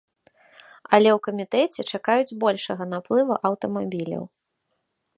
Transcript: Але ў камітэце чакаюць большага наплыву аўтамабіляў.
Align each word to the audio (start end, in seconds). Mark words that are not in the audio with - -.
Але 0.97 1.09
ў 1.17 1.19
камітэце 1.27 1.81
чакаюць 1.97 2.37
большага 2.47 2.83
наплыву 2.97 3.33
аўтамабіляў. 3.51 4.23